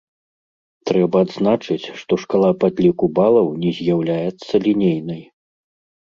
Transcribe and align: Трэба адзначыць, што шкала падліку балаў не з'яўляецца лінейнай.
Трэба 0.91 1.17
адзначыць, 1.25 1.91
што 1.99 2.13
шкала 2.23 2.49
падліку 2.63 3.09
балаў 3.19 3.47
не 3.65 3.71
з'яўляецца 3.81 4.53
лінейнай. 4.65 5.21